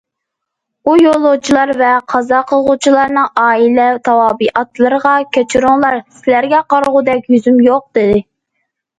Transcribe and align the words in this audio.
ئۇ 0.87 0.93
يولۇچىلار 0.99 1.71
ۋە 1.81 1.89
قازا 2.13 2.37
قىلغۇچىلارنىڭ 2.51 3.27
ئائىلە 3.43 3.85
تاۋابىئاتلىرىغا« 4.09 5.11
كەچۈرۈڭلار، 5.37 5.97
سىلەرگە 6.21 6.63
قارىغۇدەك 6.75 7.29
يۈزۈم 7.35 7.61
يوق» 7.67 7.85
دېدى. 7.99 8.17